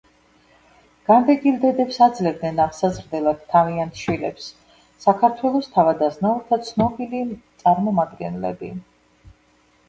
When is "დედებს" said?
1.65-1.99